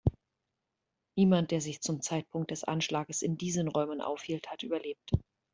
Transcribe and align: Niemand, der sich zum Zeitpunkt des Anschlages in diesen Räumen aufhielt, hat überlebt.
Niemand, 1.15 1.51
der 1.51 1.61
sich 1.61 1.79
zum 1.79 2.01
Zeitpunkt 2.01 2.49
des 2.49 2.63
Anschlages 2.63 3.21
in 3.21 3.37
diesen 3.37 3.67
Räumen 3.67 4.01
aufhielt, 4.01 4.49
hat 4.49 4.63
überlebt. 4.63 5.11